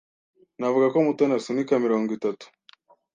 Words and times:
Navuga 0.59 0.87
ko 0.93 0.97
Mutoni 1.05 1.33
asunika 1.39 1.73
mirongo 1.85 2.09
itatu. 2.17 2.45